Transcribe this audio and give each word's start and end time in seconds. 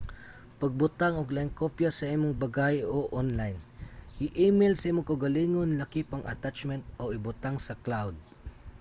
pagbutang 0.61 1.13
og 1.21 1.33
laing 1.35 1.51
kopya 1.61 1.89
sa 1.93 2.11
imong 2.15 2.35
bagahe 2.43 2.81
o 2.97 2.99
onlayn 3.19 3.57
i-email 4.25 4.73
sa 4.77 4.89
imong 4.91 5.07
kaugalingon 5.11 5.77
lakip 5.79 6.07
ang 6.11 6.27
attachment 6.33 6.83
o 7.01 7.03
ibutang 7.17 7.57
sa 7.61 7.79
cloud" 7.85 8.15